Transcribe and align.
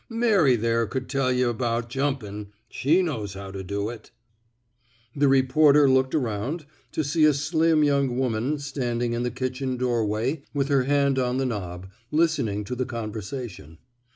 Mary 0.09 0.55
there 0.55 0.87
could 0.87 1.07
tell 1.07 1.31
y' 1.31 1.41
about 1.43 1.87
jumpin'. 1.87 2.47
She 2.69 3.03
knows 3.03 3.35
how 3.35 3.51
to 3.51 3.63
do 3.63 3.89
it.'* 3.89 4.09
The 5.15 5.27
reporter 5.27 5.87
looked 5.87 6.15
around 6.15 6.65
to 6.93 7.03
see 7.03 7.23
a 7.25 7.35
slim 7.35 7.83
young 7.83 8.17
woman 8.17 8.57
standing 8.57 9.13
in 9.13 9.21
the 9.21 9.29
kitchen 9.29 9.77
door 9.77 10.03
way 10.03 10.41
with 10.55 10.69
her 10.69 10.85
hand 10.85 11.19
on 11.19 11.37
the 11.37 11.45
knob, 11.45 11.85
listening 12.11 12.63
to 12.63 12.73
the 12.75 12.85
conversation. 12.87 13.77